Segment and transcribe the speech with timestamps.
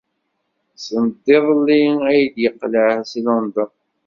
[0.85, 3.71] Sendiḍelli ay d-yeqleɛ seg London.